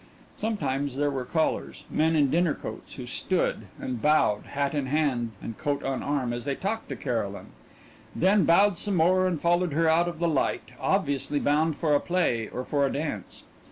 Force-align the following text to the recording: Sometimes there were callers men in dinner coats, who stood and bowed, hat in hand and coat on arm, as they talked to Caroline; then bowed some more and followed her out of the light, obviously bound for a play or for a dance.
Sometimes 0.35 0.95
there 0.95 1.11
were 1.11 1.25
callers 1.25 1.85
men 1.87 2.15
in 2.15 2.31
dinner 2.31 2.55
coats, 2.55 2.95
who 2.95 3.05
stood 3.05 3.67
and 3.79 4.01
bowed, 4.01 4.47
hat 4.53 4.73
in 4.73 4.87
hand 4.87 5.29
and 5.43 5.59
coat 5.59 5.83
on 5.83 6.01
arm, 6.01 6.33
as 6.33 6.43
they 6.43 6.55
talked 6.55 6.89
to 6.89 6.95
Caroline; 6.95 7.51
then 8.15 8.43
bowed 8.43 8.77
some 8.77 8.95
more 8.95 9.27
and 9.27 9.39
followed 9.39 9.73
her 9.73 9.87
out 9.87 10.07
of 10.07 10.17
the 10.17 10.27
light, 10.27 10.71
obviously 10.79 11.39
bound 11.39 11.77
for 11.77 11.93
a 11.93 11.99
play 11.99 12.47
or 12.49 12.65
for 12.65 12.83
a 12.83 12.91
dance. 12.91 13.43